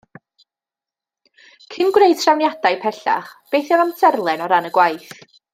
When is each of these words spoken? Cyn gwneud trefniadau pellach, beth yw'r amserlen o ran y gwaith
Cyn 1.75 1.93
gwneud 1.97 2.21
trefniadau 2.23 2.81
pellach, 2.87 3.31
beth 3.53 3.73
yw'r 3.77 3.87
amserlen 3.87 4.47
o 4.49 4.53
ran 4.55 4.71
y 4.73 4.77
gwaith 4.81 5.17